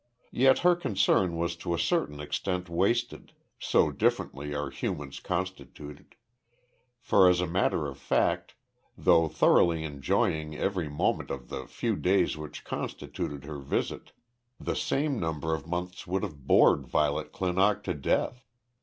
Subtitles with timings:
[0.31, 6.15] Yet her concern was to a certain extent wasted, so differently are humans constituted;
[6.99, 8.55] for, as a matter of fact,
[8.97, 14.11] though thoroughly enjoying every moment of the few days which constituted her visit,
[14.59, 18.47] the same number of months would have bored Violet Clinock to death.